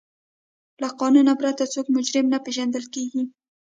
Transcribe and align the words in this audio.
له 0.81 0.87
قانون 0.99 1.27
پرته 1.39 1.63
څوک 1.73 1.85
مجرم 1.95 2.25
نه 2.33 2.39
پیژندل 2.45 2.85
کیږي. 2.93 3.23